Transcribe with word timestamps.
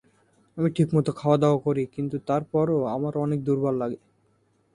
আমি 0.57 0.69
ঠিকমত 0.75 1.07
খাওয়া 1.19 1.37
দাওয়া 1.37 1.59
করি 1.65 1.83
কিন্তু 1.95 2.17
তারপরও 2.27 2.79
আমার 2.95 3.13
অনেক 3.17 3.39
দূর্বল 3.43 3.73
লাগে। 3.81 3.99